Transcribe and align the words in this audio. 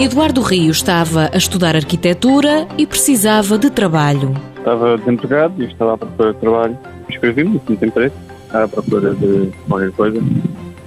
Eduardo 0.00 0.40
Rio 0.40 0.70
estava 0.70 1.28
a 1.30 1.36
estudar 1.36 1.76
arquitetura 1.76 2.66
e 2.78 2.86
precisava 2.86 3.58
de 3.58 3.68
trabalho. 3.68 4.34
Estava 4.56 4.96
desempregado 4.96 5.62
e 5.62 5.66
estava 5.66 5.92
à 5.92 5.98
procura 5.98 6.32
de 6.32 6.38
trabalho. 6.38 6.78
Escrevi-me, 7.06 7.60
não 7.68 7.76
tem 7.76 7.90
preço, 7.90 8.16
à 8.50 8.66
procura 8.66 9.14
de 9.14 9.50
qualquer 9.68 9.92
coisa. 9.92 10.22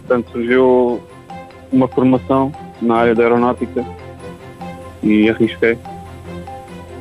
Portanto, 0.00 0.30
surgiu 0.30 1.00
uma 1.72 1.88
formação 1.88 2.52
na 2.82 2.96
área 2.96 3.14
da 3.14 3.22
aeronáutica 3.22 3.82
e 5.02 5.30
arrisquei 5.30 5.78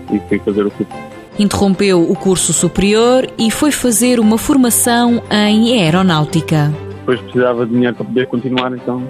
e 0.10 0.20
fui 0.30 0.40
fazer 0.40 0.66
o 0.66 0.72
curso. 0.72 0.94
Interrompeu 1.38 2.10
o 2.10 2.16
curso 2.16 2.54
superior 2.54 3.28
e 3.38 3.52
foi 3.52 3.70
fazer 3.70 4.18
uma 4.22 4.38
formação 4.38 5.22
em 5.30 5.82
aeronáutica. 5.82 6.74
Depois 7.00 7.20
precisava 7.20 7.66
de 7.66 7.74
dinheiro 7.74 7.98
para 7.98 8.06
poder 8.06 8.28
continuar, 8.28 8.72
então 8.72 9.04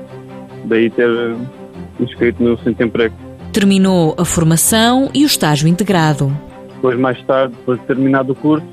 daí 0.65 0.89
ter 0.89 1.35
inscrito 1.99 2.43
no 2.43 2.57
centro 2.57 2.75
de 2.75 2.83
emprego. 2.83 3.15
Terminou 3.51 4.15
a 4.17 4.25
formação 4.25 5.09
e 5.13 5.23
o 5.23 5.27
estágio 5.27 5.67
integrado. 5.67 6.31
Depois, 6.75 6.99
mais 6.99 7.21
tarde, 7.23 7.55
depois 7.57 7.79
de 7.79 7.85
terminado 7.85 8.33
o 8.33 8.35
curso, 8.35 8.65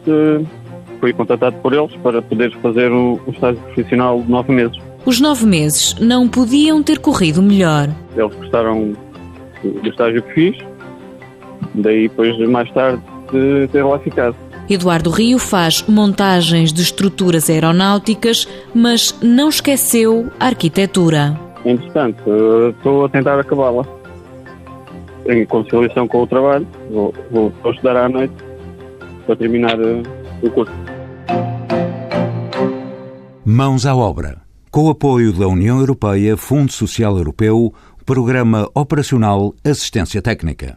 fui 1.01 1.13
contratado 1.13 1.57
por 1.57 1.73
eles 1.73 1.95
para 2.03 2.21
poder 2.21 2.55
fazer 2.61 2.91
o, 2.91 3.21
o 3.27 3.31
estágio 3.31 3.61
profissional 3.63 4.21
de 4.21 4.31
nove 4.31 4.53
meses. 4.53 4.79
Os 5.07 5.21
nove 5.21 5.47
meses 5.47 5.95
não 6.01 6.29
podiam 6.29 6.83
ter 6.83 6.99
corrido 6.99 7.43
melhor. 7.43 7.89
Eles 8.17 8.35
gostaram 8.37 8.93
do 9.63 9.89
estágio 9.89 10.23
que 10.23 10.33
fiz, 10.33 10.59
daí 11.75 12.09
depois, 12.09 12.39
mais 12.49 12.71
tarde, 12.73 13.03
de 13.33 13.69
ter 13.69 13.83
lá 13.83 13.99
ficado. 13.99 14.37
Eduardo 14.69 15.11
Rio 15.11 15.39
faz 15.39 15.85
montagens 15.87 16.73
de 16.73 16.81
estruturas 16.81 17.51
aeronáuticas, 17.51 18.49
mas 18.75 19.15
não 19.23 19.51
esqueceu 19.51 20.31
a 20.41 20.47
arquitetura. 20.47 21.39
Entretanto, 21.65 22.23
estou 22.77 23.05
a 23.05 23.09
tentar 23.09 23.39
acabá-la. 23.39 23.85
Em 25.27 25.47
conciliação 25.47 26.07
com 26.07 26.23
o 26.23 26.27
trabalho, 26.27 26.67
vou, 26.91 27.15
vou, 27.31 27.51
vou 27.63 27.73
estudar 27.73 27.97
à 27.97 28.09
noite 28.09 28.35
para 29.25 29.37
terminar 29.37 29.79
eh, 29.81 30.03
o 30.43 30.51
curso. 30.51 30.73
Mãos 33.45 33.87
à 33.87 33.95
obra. 33.95 34.43
Com 34.71 34.87
o 34.87 34.91
apoio 34.91 35.33
da 35.33 35.47
União 35.47 35.79
Europeia, 35.79 36.37
Fundo 36.37 36.73
Social 36.73 37.17
Europeu, 37.17 37.73
Programa 38.05 38.69
Operacional 38.75 39.55
Assistência 39.65 40.21
Técnica. 40.21 40.77